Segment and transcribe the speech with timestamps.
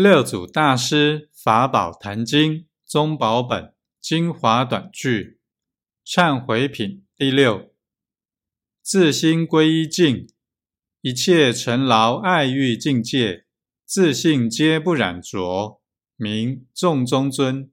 [0.00, 2.52] 六祖大师《法宝坛经》
[2.86, 5.40] 宗宝本精华短句
[6.06, 7.74] 忏悔品第六：
[8.80, 10.28] 自心归一境，
[11.00, 13.46] 一切尘劳爱欲境界，
[13.84, 15.82] 自信皆不染着，
[16.14, 17.72] 名众中尊。